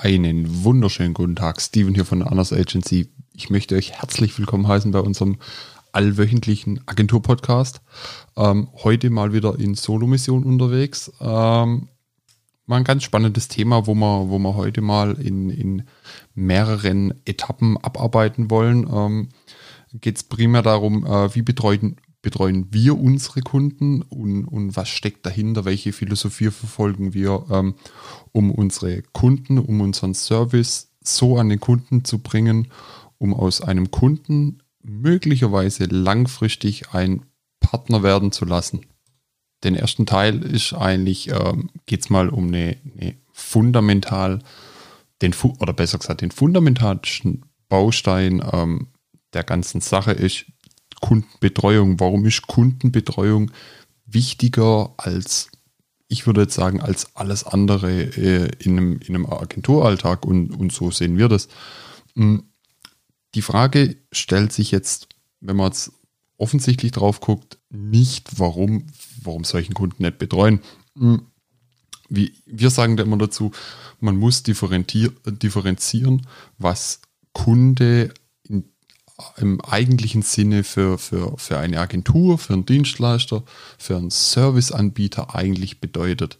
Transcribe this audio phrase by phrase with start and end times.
[0.00, 3.08] Einen wunderschönen guten Tag, Steven hier von der Agency.
[3.34, 5.38] Ich möchte euch herzlich willkommen heißen bei unserem
[5.90, 7.80] allwöchentlichen Agentur-Podcast.
[8.36, 11.10] Ähm, heute mal wieder in Solo-Mission unterwegs.
[11.20, 11.88] Ähm,
[12.66, 15.82] mal ein ganz spannendes Thema, wo wir, wo wir heute mal in, in
[16.32, 18.88] mehreren Etappen abarbeiten wollen.
[18.88, 19.30] Ähm,
[19.94, 25.24] Geht es primär darum, äh, wie betreuen, betreuen wir unsere Kunden und, und was steckt
[25.24, 27.74] dahinter, welche Philosophie verfolgen wir, ähm,
[28.32, 32.68] um unsere Kunden, um unseren Service so an den Kunden zu bringen,
[33.18, 37.22] um aus einem Kunden möglicherweise langfristig ein
[37.60, 38.86] Partner werden zu lassen.
[39.64, 44.40] Den ersten Teil ist eigentlich, ähm, geht es mal um eine, eine fundamental,
[45.22, 48.88] den, oder besser gesagt, den fundamentalsten Baustein ähm,
[49.32, 50.46] der ganzen Sache ist
[51.00, 52.00] Kundenbetreuung.
[52.00, 53.50] Warum ist Kundenbetreuung
[54.06, 55.50] wichtiger als,
[56.08, 60.72] ich würde jetzt sagen, als alles andere äh, in, einem, in einem Agenturalltag und, und
[60.72, 61.48] so sehen wir das.
[62.14, 62.44] Hm,
[63.34, 65.08] die Frage stellt sich jetzt,
[65.40, 65.92] wenn man jetzt
[66.38, 68.86] offensichtlich drauf guckt, nicht, warum,
[69.22, 70.60] warum solchen Kunden nicht betreuen.
[70.96, 71.26] Hm,
[72.08, 73.52] wie, wir sagen da immer dazu,
[74.00, 77.02] man muss differenzieren, was
[77.32, 78.14] Kunde
[79.36, 83.42] im eigentlichen Sinne für, für, für eine Agentur, für einen Dienstleister,
[83.76, 86.38] für einen Serviceanbieter eigentlich bedeutet.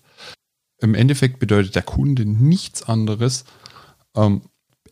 [0.81, 3.45] Im Endeffekt bedeutet der Kunde nichts anderes.
[4.15, 4.43] Ähm,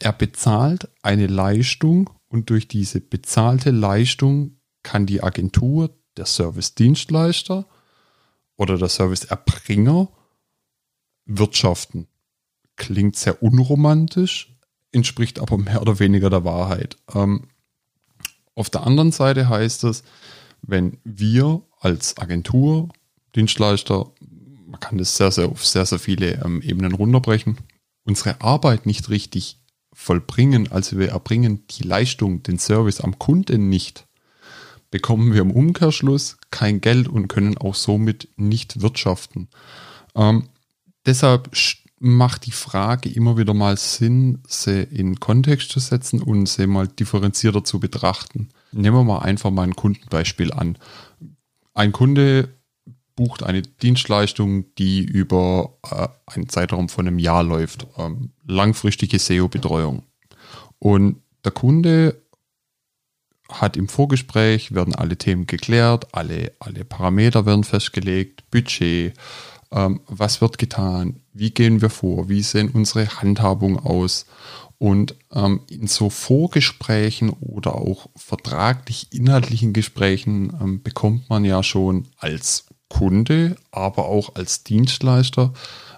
[0.00, 7.66] er bezahlt eine Leistung und durch diese bezahlte Leistung kann die Agentur, der Service-Dienstleister
[8.56, 10.08] oder der Serviceerbringer
[11.26, 12.08] wirtschaften.
[12.76, 14.58] Klingt sehr unromantisch,
[14.92, 16.96] entspricht aber mehr oder weniger der Wahrheit.
[17.14, 17.48] Ähm,
[18.56, 20.02] auf der anderen Seite heißt es,
[20.62, 22.88] wenn wir als Agentur,
[23.36, 24.10] Dienstleister,
[24.66, 27.58] man kann das sehr, sehr auf sehr, sehr viele ähm, Ebenen runterbrechen,
[28.04, 29.60] unsere Arbeit nicht richtig
[29.92, 34.06] vollbringen, also wir erbringen die Leistung, den Service am Kunden nicht,
[34.90, 39.48] bekommen wir im Umkehrschluss kein Geld und können auch somit nicht wirtschaften.
[40.14, 40.48] Ähm,
[41.04, 41.50] deshalb
[41.98, 46.88] macht die Frage immer wieder mal Sinn, sie in Kontext zu setzen und sie mal
[46.88, 48.50] differenzierter zu betrachten.
[48.72, 50.76] Nehmen wir mal einfach mal ein Kundenbeispiel an.
[51.74, 52.50] Ein Kunde
[53.16, 57.86] bucht eine Dienstleistung, die über äh, einen Zeitraum von einem Jahr läuft.
[57.96, 60.02] Ähm, langfristige SEO-Betreuung.
[60.78, 62.20] Und der Kunde
[63.48, 69.14] hat im Vorgespräch, werden alle Themen geklärt, alle, alle Parameter werden festgelegt, Budget,
[69.72, 74.26] ähm, was wird getan, wie gehen wir vor, wie sehen unsere Handhabung aus.
[74.78, 82.08] Und ähm, in so Vorgesprächen oder auch vertraglich inhaltlichen Gesprächen ähm, bekommt man ja schon
[82.18, 85.54] als Kunde, aber auch als Dienstleister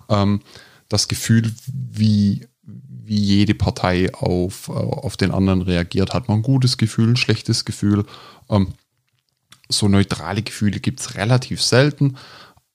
[0.09, 0.41] ähm,
[0.89, 6.15] das Gefühl, wie, wie jede Partei auf, äh, auf den anderen reagiert.
[6.15, 8.05] Hat man ein gutes Gefühl, ein schlechtes Gefühl?
[8.49, 8.75] Ähm,
[9.69, 12.17] so neutrale Gefühle gibt es relativ selten.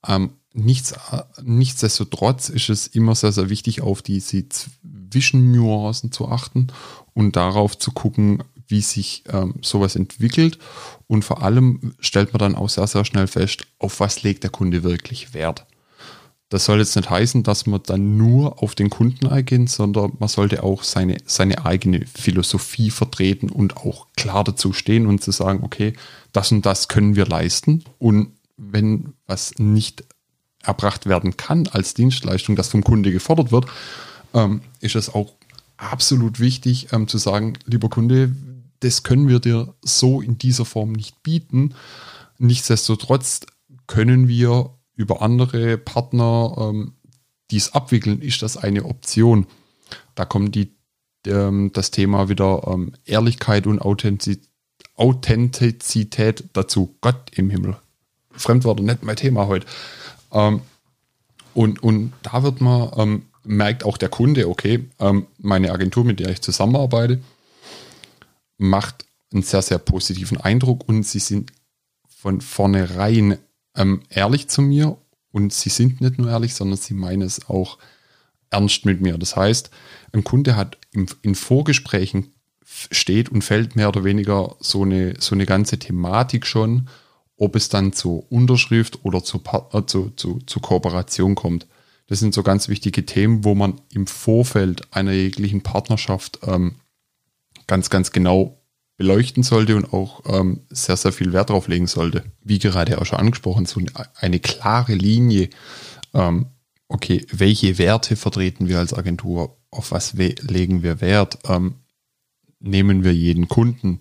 [0.08, 0.94] Ähm, nichts,
[1.42, 6.68] nichtsdestotrotz ist es immer sehr, sehr wichtig, auf diese Zwischennuancen zu achten
[7.14, 10.58] und darauf zu gucken, wie sich ähm, sowas entwickelt.
[11.08, 14.52] Und vor allem stellt man dann auch sehr, sehr schnell fest, auf was legt der
[14.52, 15.66] Kunde wirklich Wert.
[16.50, 20.30] Das soll jetzt nicht heißen, dass man dann nur auf den Kunden eingeht, sondern man
[20.30, 25.64] sollte auch seine, seine eigene Philosophie vertreten und auch klar dazu stehen und zu sagen,
[25.64, 25.94] okay,
[26.32, 27.84] das und das können wir leisten.
[27.98, 30.04] Und wenn was nicht
[30.64, 33.66] erbracht werden kann als Dienstleistung, das vom Kunde gefordert wird,
[34.34, 35.34] ähm, ist es auch
[35.78, 38.36] absolut wichtig ähm, zu sagen, lieber Kunde,
[38.80, 41.74] das können wir dir so in dieser Form nicht bieten.
[42.38, 43.42] Nichtsdestotrotz
[43.88, 46.94] können wir über andere Partner ähm,
[47.52, 49.48] dies abwickeln, ist das eine Option.
[50.16, 50.76] Da kommt die,
[51.28, 54.50] ähm, das Thema wieder ähm, Ehrlichkeit und Authentizität,
[54.96, 56.96] Authentizität dazu.
[57.02, 57.78] Gott im Himmel.
[58.32, 59.66] Fremdwörter, nicht mein Thema heute.
[60.34, 60.62] Ähm,
[61.54, 66.20] und, und da wird man, ähm, merkt auch der Kunde, okay, ähm, meine Agentur, mit
[66.20, 67.22] der ich zusammenarbeite,
[68.58, 71.52] macht einen sehr, sehr positiven Eindruck und sie sind
[72.08, 73.38] von vornherein
[73.76, 74.98] ähm, ehrlich zu mir
[75.32, 77.78] und sie sind nicht nur ehrlich, sondern sie meinen es auch
[78.50, 79.18] ernst mit mir.
[79.18, 79.72] Das heißt,
[80.14, 82.34] ein Kunde hat im, in Vorgesprächen
[82.64, 86.88] steht und fällt mehr oder weniger so eine, so eine ganze Thematik schon
[87.44, 89.42] ob es dann zur Unterschrift oder zur,
[89.74, 91.68] äh, zu, zu, zu Kooperation kommt.
[92.08, 96.76] Das sind so ganz wichtige Themen, wo man im Vorfeld einer jeglichen Partnerschaft ähm,
[97.68, 98.60] ganz, ganz genau
[98.98, 102.24] beleuchten sollte und auch ähm, sehr, sehr viel Wert drauf legen sollte.
[102.44, 103.82] Wie gerade auch schon angesprochen, so
[104.16, 105.50] eine, klare Linie
[106.14, 106.48] ähm,
[106.88, 109.58] okay, welche Werte vertreten wir als Agentur?
[109.72, 111.40] Auf was legen wir Wert?
[111.46, 111.76] Ähm,
[112.60, 114.00] nehmen wir jeden Kunden?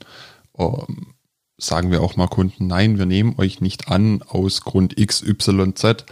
[1.63, 5.77] Sagen wir auch mal Kunden, nein, wir nehmen euch nicht an aus Grund X, Y,
[5.77, 6.05] Z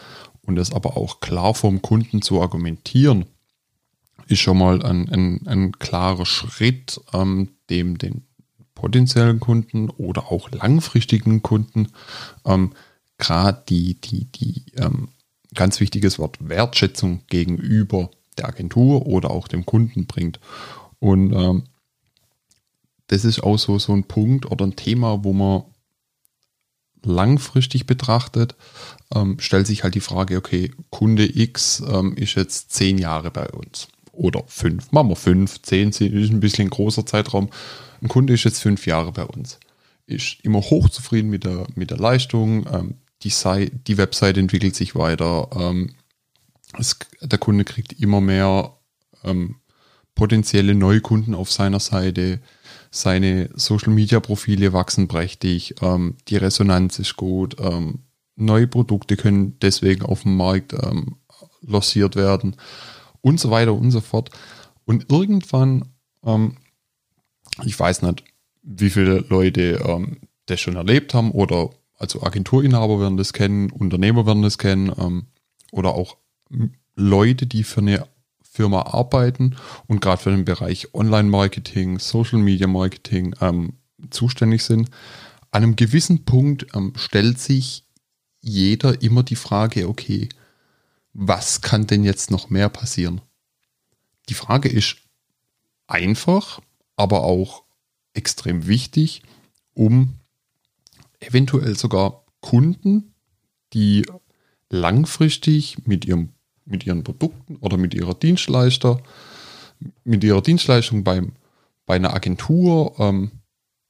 [0.42, 3.26] und das aber auch klar vom Kunden zu argumentieren,
[4.28, 8.22] ist schon mal ein, ein, ein klarer Schritt, ähm, dem den
[8.76, 11.88] potenziellen Kunden oder auch langfristigen Kunden
[12.44, 12.72] ähm,
[13.18, 15.08] gerade die, die, die ähm,
[15.56, 20.38] ganz wichtiges Wort Wertschätzung gegenüber der Agentur oder auch dem Kunden bringt.
[21.00, 21.64] Und ähm,
[23.10, 25.64] das ist auch so, so ein Punkt oder ein Thema, wo man
[27.02, 28.54] langfristig betrachtet,
[29.12, 33.48] ähm, stellt sich halt die Frage, okay, Kunde X ähm, ist jetzt zehn Jahre bei
[33.48, 37.50] uns oder fünf, machen wir fünf, zehn, ist ein bisschen ein großer Zeitraum.
[38.00, 39.58] Ein Kunde ist jetzt fünf Jahre bei uns,
[40.06, 44.94] ist immer hochzufrieden mit der, mit der Leistung, ähm, die, Sei die Website entwickelt sich
[44.94, 45.94] weiter, ähm,
[46.78, 48.76] es, der Kunde kriegt immer mehr
[49.24, 49.56] ähm,
[50.14, 52.40] potenzielle Neukunden auf seiner Seite,
[52.90, 58.00] seine Social-Media-Profile wachsen prächtig, ähm, die Resonanz ist gut, ähm,
[58.36, 61.16] neue Produkte können deswegen auf dem Markt ähm,
[61.62, 62.56] lanciert werden
[63.20, 64.30] und so weiter und so fort.
[64.84, 65.90] Und irgendwann,
[66.24, 66.56] ähm,
[67.64, 68.24] ich weiß nicht,
[68.62, 74.26] wie viele Leute ähm, das schon erlebt haben oder also Agenturinhaber werden das kennen, Unternehmer
[74.26, 75.26] werden das kennen ähm,
[75.70, 76.16] oder auch
[76.96, 78.06] Leute, die für eine
[78.60, 83.78] Firma arbeiten und gerade für den Bereich Online-Marketing, Social-Media-Marketing ähm,
[84.10, 84.90] zuständig sind.
[85.50, 87.86] An einem gewissen Punkt ähm, stellt sich
[88.42, 90.28] jeder immer die Frage, okay,
[91.14, 93.22] was kann denn jetzt noch mehr passieren?
[94.28, 94.96] Die Frage ist
[95.86, 96.60] einfach,
[96.96, 97.64] aber auch
[98.12, 99.22] extrem wichtig,
[99.72, 100.18] um
[101.18, 103.14] eventuell sogar Kunden,
[103.72, 104.04] die
[104.68, 106.34] langfristig mit ihrem
[106.70, 109.00] mit ihren Produkten oder mit ihrer Dienstleister,
[110.04, 111.32] mit ihrer Dienstleistung beim,
[111.86, 113.30] bei einer Agentur ähm,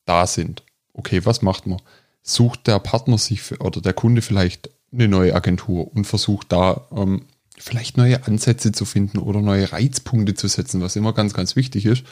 [0.04, 0.62] da sind.
[0.92, 1.80] Okay, was macht man?
[2.22, 6.86] Sucht der Partner sich für, oder der Kunde vielleicht eine neue Agentur und versucht da
[6.94, 7.22] ähm,
[7.56, 11.86] vielleicht neue Ansätze zu finden oder neue Reizpunkte zu setzen, was immer ganz, ganz wichtig
[11.86, 12.04] ist.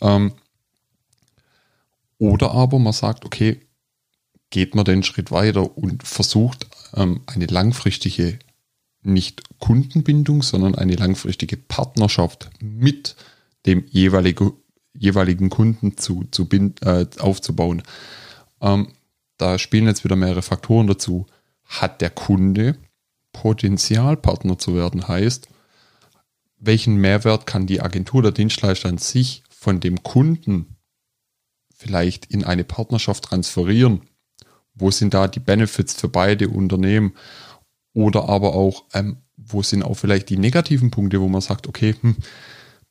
[0.00, 0.32] Ähm,
[2.18, 3.60] oder aber man sagt, okay,
[4.50, 8.38] geht man den Schritt weiter und versucht ähm, eine langfristige
[9.06, 13.16] nicht Kundenbindung, sondern eine langfristige Partnerschaft mit
[13.66, 14.52] dem jeweilige,
[14.94, 17.82] jeweiligen Kunden zu, zu bind, äh, aufzubauen.
[18.60, 18.88] Ähm,
[19.38, 21.26] da spielen jetzt wieder mehrere Faktoren dazu.
[21.64, 22.76] Hat der Kunde
[23.32, 25.48] Potenzialpartner zu werden, heißt,
[26.58, 30.76] welchen Mehrwert kann die Agentur der Dienstleister an sich von dem Kunden
[31.74, 34.02] vielleicht in eine Partnerschaft transferieren?
[34.74, 37.14] Wo sind da die Benefits für beide Unternehmen?
[37.96, 41.94] Oder aber auch, ähm, wo sind auch vielleicht die negativen Punkte, wo man sagt, okay,
[41.98, 42.16] hm,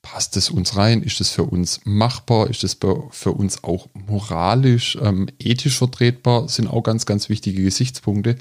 [0.01, 1.03] passt es uns rein?
[1.03, 2.49] Ist es für uns machbar?
[2.49, 2.75] Ist es
[3.11, 6.49] für uns auch moralisch, ähm, ethisch vertretbar?
[6.49, 8.37] Sind auch ganz, ganz wichtige Gesichtspunkte.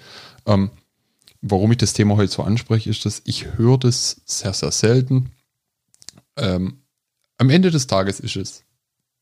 [0.47, 0.71] Ähm,
[1.43, 5.33] warum ich das Thema heute so anspreche, ist, dass ich höre das sehr, sehr selten.
[6.39, 6.79] Ähm,
[7.37, 8.65] am Ende des Tages ist es,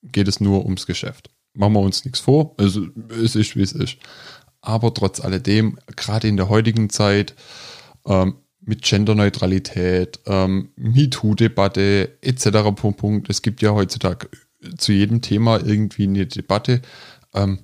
[0.05, 1.29] geht es nur ums Geschäft.
[1.55, 2.55] Machen wir uns nichts vor.
[2.56, 2.87] Also,
[3.21, 3.97] es ist, wie es ist.
[4.62, 7.35] Aber trotz alledem, gerade in der heutigen Zeit,
[8.06, 12.47] ähm, mit Genderneutralität, ähm, MeToo-Debatte etc.
[12.97, 13.29] Punkt.
[13.29, 14.29] Es gibt ja heutzutage
[14.79, 16.81] zu jedem Thema irgendwie eine Debatte.
[17.34, 17.58] Ähm,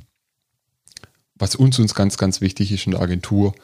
[1.36, 3.54] was uns, uns ganz, ganz wichtig ist in der Agentur,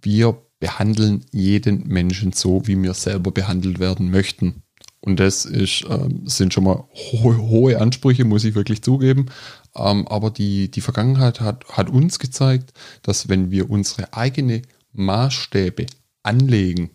[0.00, 4.62] wir behandeln jeden Menschen so, wie wir selber behandelt werden möchten.
[5.00, 9.26] Und das ist, ähm, sind schon mal ho hohe Ansprüche, muss ich wirklich zugeben.
[9.74, 14.62] Ähm, aber die, die Vergangenheit hat, hat uns gezeigt, dass wenn wir unsere eigene
[14.92, 15.86] Maßstäbe
[16.22, 16.90] anlegen,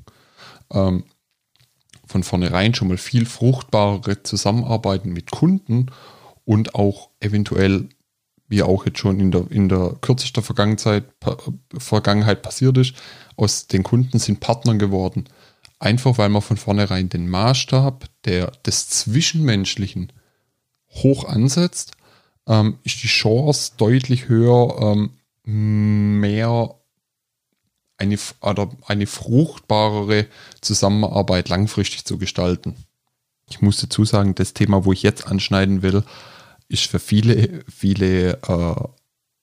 [0.71, 1.03] ähm,
[2.05, 5.87] von vornherein schon mal viel fruchtbarere Zusammenarbeiten mit Kunden
[6.45, 7.89] und auch eventuell,
[8.47, 11.03] wie auch jetzt schon in der, in der kürzester Vergangenheit,
[11.77, 12.93] Vergangenheit passiert ist,
[13.35, 15.25] aus den Kunden sind Partnern geworden.
[15.79, 20.13] Einfach weil man von vornherein den Maßstab der, des Zwischenmenschlichen
[20.89, 21.96] hoch ansetzt
[22.47, 26.75] ähm, ist die Chance deutlich höher, ähm, mehr
[27.97, 30.27] eine, oder eine fruchtbarere
[30.61, 32.75] Zusammenarbeit langfristig zu gestalten.
[33.49, 36.03] Ich muss dazu sagen, das Thema, wo ich jetzt anschneiden will,
[36.67, 38.75] ist für viele, viele äh,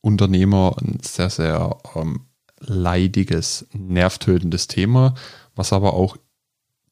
[0.02, 2.26] Unternehmer ein sehr, sehr ähm,
[2.60, 5.14] leidiges, nervtötendes Thema,
[5.54, 6.16] was aber auch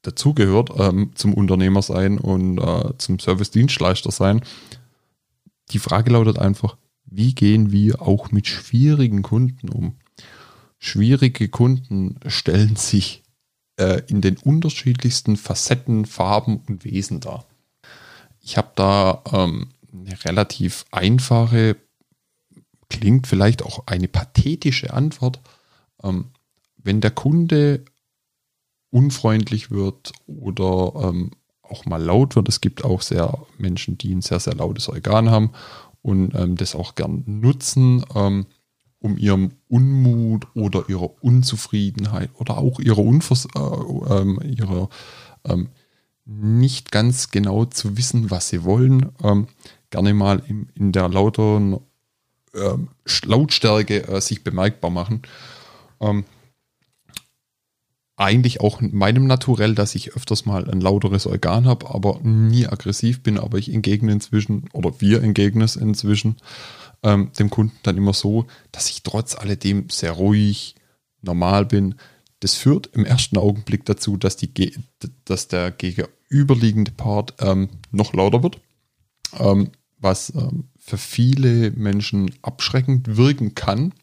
[0.01, 4.43] dazugehört ähm, zum Unternehmer sein und äh, zum Service-Dienstleister sein,
[5.73, 9.97] die Frage lautet einfach, wie gehen wir auch mit schwierigen Kunden um?
[10.79, 13.23] Schwierige Kunden stellen sich
[13.77, 17.47] äh, in den unterschiedlichsten Facetten, Farben und Wesen dar.
[18.41, 21.77] Ich habe da ähm, eine relativ einfache,
[22.89, 25.41] klingt vielleicht auch eine pathetische Antwort.
[26.03, 26.27] Ähm,
[26.77, 27.85] wenn der Kunde
[28.91, 31.31] unfreundlich wird oder ähm,
[31.73, 35.31] auch mal laut wird, es gibt auch sehr Menschen, die ein sehr, sehr lautes Organ
[35.31, 35.51] haben
[36.03, 38.47] und ähm, das auch gern nutzen, ähm,
[38.99, 44.39] um ihrem Unmut oder ihrer Unzufriedenheit oder auch ihrer, Unvers äh, ähm,
[45.45, 45.69] ähm,
[46.25, 49.49] nicht ganz genau zu wissen, was sie wollen, ähm,
[49.91, 51.81] gerne mal in, in der lauteren
[52.55, 52.89] ähm,
[53.25, 55.23] Lautstärke äh, sich bemerkbar machen.
[58.17, 62.67] Eigentlich auch in meinem Naturell, dass ich öfters mal ein lauteres Organ habe, aber nie
[62.67, 66.37] aggressiv bin, aber ich entgegne inzwischen oder wir entgegnen es inzwischen
[67.03, 70.75] ähm, dem Kunden dann immer so, dass ich trotz alledem sehr ruhig,
[71.23, 71.95] normal bin.
[72.41, 74.77] Das führt im ersten Augenblick dazu, dass, die,
[75.25, 78.61] dass der gegenüberliegende Part ähm, noch lauter wird,
[79.39, 83.95] ähm, was ähm, für viele Menschen abschreckend wirken kann.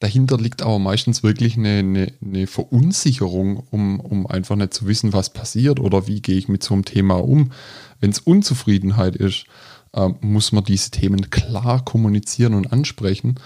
[0.00, 5.12] Dahinter liegt aber meistens wirklich eine, eine, eine, Verunsicherung, um, um einfach nicht zu wissen,
[5.12, 7.52] was passiert oder wie gehe ich mit so einem Thema um.
[8.00, 9.44] Wenn es Unzufriedenheit ist,
[9.92, 13.38] äh, muss man diese Themen klar kommunizieren und ansprechen,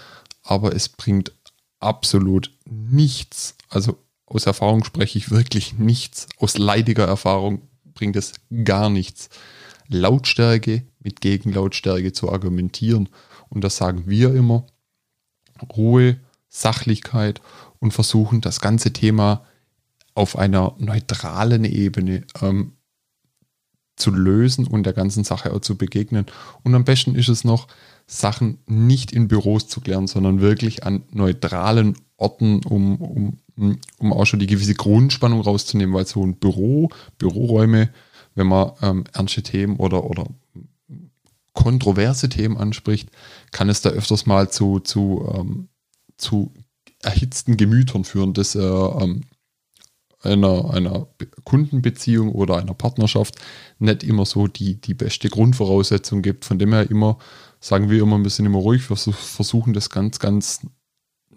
[0.43, 1.33] aber es bringt
[1.81, 3.55] absolut nichts.
[3.69, 6.27] Also aus Erfahrung spreche ich wirklich nichts.
[6.37, 8.31] Aus leidiger Erfahrung bringt es
[8.63, 9.29] gar nichts.
[9.89, 13.09] Lautstärke mit Gegenlautstärke zu argumentieren.
[13.49, 14.65] Und das sagen wir immer.
[15.75, 16.17] Ruhe,
[16.55, 17.41] Sachlichkeit
[17.79, 19.45] und versuchen das ganze Thema
[20.13, 22.73] auf einer neutralen Ebene ähm,
[23.97, 26.25] zu lösen und der ganzen Sache auch zu begegnen.
[26.63, 27.67] Und am besten ist es noch,
[28.07, 33.39] Sachen nicht in Büros zu klären, sondern wirklich an neutralen Orten, um, um,
[33.97, 37.89] um auch schon die gewisse Grundspannung rauszunehmen, weil so ein Büro, Büroräume,
[38.35, 40.25] wenn man ähm, ernste Themen oder, oder
[41.53, 43.09] kontroverse Themen anspricht,
[43.51, 45.69] kann es da öfters mal zu, zu ähm,
[46.17, 46.53] zu
[47.01, 49.23] erhitzten Gemütern führen, das äh, ähm,
[50.25, 51.07] einer, einer
[51.43, 53.35] Kundenbeziehung oder einer Partnerschaft
[53.79, 56.45] nicht immer so die, die beste Grundvoraussetzung gibt.
[56.45, 57.17] Von dem her immer,
[57.59, 60.61] sagen wir immer, wir sind immer ruhig, wir versuchen das ganz, ganz,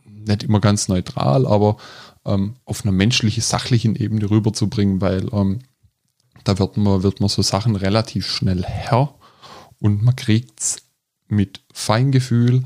[0.05, 1.77] nicht immer ganz neutral, aber
[2.25, 5.61] ähm, auf einer menschlichen, sachlichen Ebene rüberzubringen, weil ähm,
[6.45, 9.15] da wird man, wird man so Sachen relativ schnell Herr
[9.81, 10.77] und man kriegt es
[11.29, 12.65] mit Feingefühl,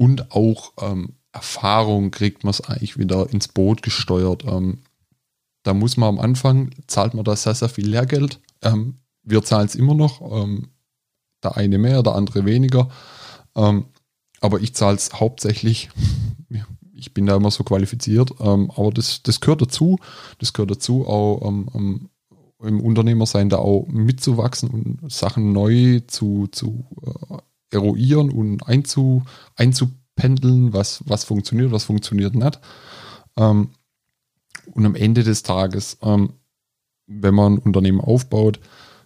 [0.00, 4.44] und auch ähm, Erfahrung kriegt man es eigentlich wieder ins Boot gesteuert.
[4.46, 4.78] Ähm,
[5.62, 8.40] da muss man am Anfang, zahlt man da sehr, sehr viel Lehrgeld.
[8.62, 10.22] Ähm, wir zahlen es immer noch.
[10.22, 10.68] Ähm,
[11.42, 12.88] der eine mehr, der andere weniger.
[13.54, 13.84] Ähm,
[14.40, 15.90] aber ich zahle es hauptsächlich.
[16.92, 18.30] Ich bin da immer so qualifiziert.
[18.40, 19.98] Ähm, aber das, das gehört dazu.
[20.36, 22.10] Das gehört dazu, auch im
[22.58, 27.38] Unternehmersein da auch mitzuwachsen und Sachen neu zu, zu äh,
[27.70, 29.24] eruieren und einzu,
[29.56, 32.60] einzupendeln, was, was funktioniert, was funktioniert nicht.
[33.36, 33.70] Ähm,
[34.72, 36.34] und am Ende des Tages, ähm,
[37.06, 38.60] wenn man ein Unternehmen aufbaut,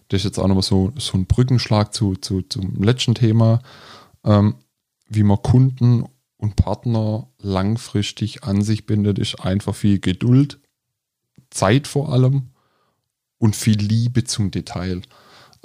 [0.09, 3.61] das ist jetzt auch nochmal so, so ein Brückenschlag zu, zu, zum letzten Thema,
[4.23, 4.55] ähm,
[5.07, 6.05] wie man Kunden
[6.37, 10.59] und Partner langfristig an sich bindet, ist einfach viel Geduld,
[11.49, 12.49] Zeit vor allem
[13.37, 15.01] und viel Liebe zum Detail.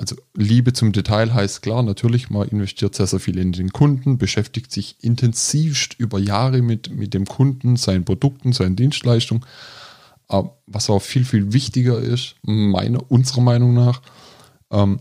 [0.00, 4.16] Also Liebe zum Detail heißt klar, natürlich, man investiert sehr, sehr viel in den Kunden,
[4.16, 9.44] beschäftigt sich intensivst über Jahre mit, mit dem Kunden, seinen Produkten, seinen Dienstleistungen.
[10.26, 14.00] Aber was auch viel, viel wichtiger ist, meiner, unserer Meinung nach,
[14.70, 15.00] ähm,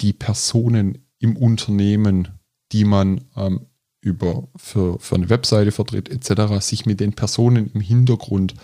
[0.00, 2.28] die Personen im Unternehmen,
[2.72, 3.66] die man ähm,
[4.00, 8.54] über für, für eine Webseite vertritt, etc., sich mit den Personen im Hintergrund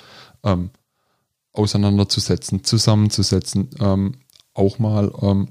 [0.42, 0.70] ähm,
[1.52, 4.14] auseinanderzusetzen, zusammenzusetzen, ähm,
[4.54, 5.49] auch mal ähm,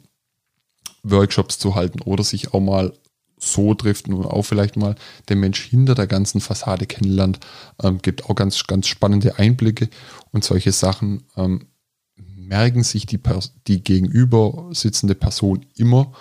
[1.03, 2.93] Workshops zu halten oder sich auch mal
[3.37, 4.95] so trifft und auch vielleicht mal
[5.29, 7.39] den Mensch hinter der ganzen Fassade kennenlernt,
[7.81, 9.89] ähm, gibt auch ganz, ganz spannende Einblicke.
[10.31, 11.67] Und solche Sachen ähm,
[12.15, 13.19] merken sich die,
[13.67, 16.13] die gegenüber sitzende Person immer.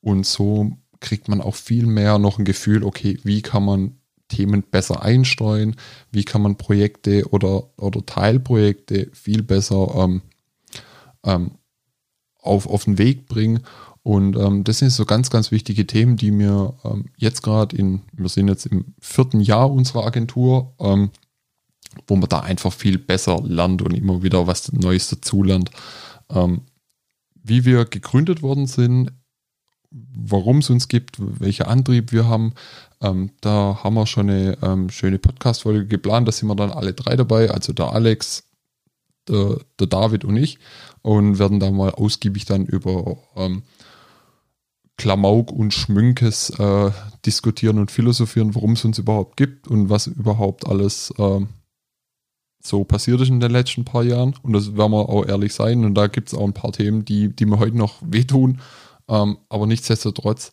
[0.00, 4.62] Und so kriegt man auch viel mehr noch ein Gefühl, okay, wie kann man Themen
[4.62, 5.76] besser einstreuen,
[6.10, 10.22] wie kann man Projekte oder, oder Teilprojekte viel besser ähm,
[11.24, 11.52] ähm,
[12.48, 13.60] auf, auf den Weg bringen.
[14.02, 18.02] Und ähm, das sind so ganz, ganz wichtige Themen, die mir ähm, jetzt gerade in,
[18.12, 21.10] wir sind jetzt im vierten Jahr unserer Agentur, ähm,
[22.06, 25.70] wo man da einfach viel besser lernt und immer wieder was Neues dazulernt.
[26.30, 26.62] Ähm,
[27.34, 29.12] wie wir gegründet worden sind
[29.90, 32.52] warum es uns gibt, welcher Antrieb wir haben.
[33.00, 36.28] Ähm, da haben wir schon eine ähm, schöne Podcast-Folge geplant.
[36.28, 38.44] Da sind wir dann alle drei dabei, also der Alex,
[39.28, 40.58] der, der David und ich,
[41.02, 43.62] und werden da mal ausgiebig dann über ähm,
[44.96, 46.90] Klamauk und Schmünkes äh,
[47.24, 51.40] diskutieren und philosophieren, warum es uns überhaupt gibt und was überhaupt alles äh,
[52.60, 54.34] so passiert ist in den letzten paar Jahren.
[54.42, 55.84] Und das werden wir auch ehrlich sein.
[55.84, 58.60] Und da gibt es auch ein paar Themen, die, die mir heute noch wehtun.
[59.08, 60.50] Ähm, aber nichtsdestotrotz,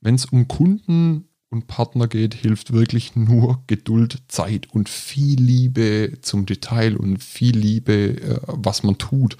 [0.00, 6.14] wenn es um Kunden und Partner geht, hilft wirklich nur Geduld, Zeit und viel Liebe
[6.22, 9.36] zum Detail und viel Liebe, äh, was man tut.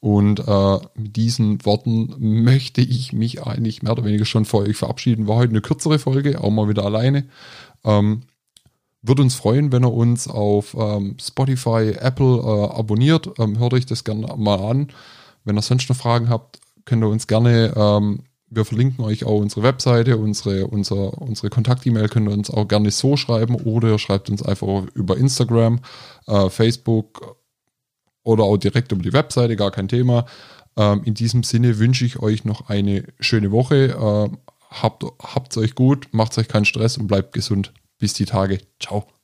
[0.00, 4.76] Und äh, mit diesen Worten möchte ich mich eigentlich mehr oder weniger schon vor euch
[4.76, 5.26] verabschieden.
[5.26, 7.26] War heute eine kürzere Folge, auch mal wieder alleine.
[7.82, 8.22] Ähm,
[9.02, 13.30] würde uns freuen, wenn ihr uns auf ähm, Spotify, Apple äh, abonniert.
[13.38, 14.88] Ähm, hört euch das gerne mal an.
[15.44, 19.40] Wenn ihr sonst noch Fragen habt, könnt ihr uns gerne, ähm, wir verlinken euch auch
[19.40, 23.98] unsere Webseite, unsere, unser, unsere Kontakt-E-Mail könnt ihr uns auch gerne so schreiben oder ihr
[23.98, 25.80] schreibt uns einfach über Instagram,
[26.26, 27.36] äh, Facebook
[28.22, 30.26] oder auch direkt über die Webseite, gar kein Thema.
[30.76, 33.96] Ähm, in diesem Sinne wünsche ich euch noch eine schöne Woche.
[33.98, 34.38] Ähm,
[34.70, 37.72] habt es euch gut, macht euch keinen Stress und bleibt gesund.
[37.98, 38.60] Bis die Tage.
[38.80, 39.15] Ciao.